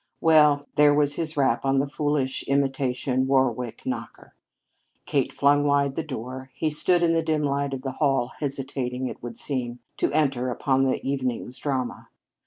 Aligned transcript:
Well, 0.19 0.67
there 0.77 0.95
was 0.95 1.13
his 1.13 1.37
rap 1.37 1.63
on 1.63 1.77
the 1.77 1.85
foolish 1.87 2.41
imitation 2.47 3.27
Warwick 3.27 3.85
knocker. 3.85 4.33
Kate 5.05 5.31
flung 5.31 5.63
wide 5.63 5.93
the 5.93 6.01
door. 6.01 6.49
He 6.55 6.71
stood 6.71 7.03
in 7.03 7.11
the 7.11 7.21
dim 7.21 7.43
light 7.43 7.71
of 7.75 7.83
the 7.83 7.91
hall, 7.91 8.31
hesitating, 8.39 9.05
it 9.05 9.21
would 9.21 9.37
seem, 9.37 9.77
to 9.97 10.11
enter 10.11 10.49
upon 10.49 10.85
the 10.85 11.07
evening's 11.07 11.59
drama. 11.59 12.07